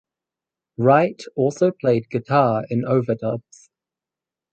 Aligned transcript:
Wright 0.77 1.21
also 1.35 1.69
played 1.69 2.09
guitar 2.09 2.65
in 2.71 2.81
overdubs. 2.85 3.69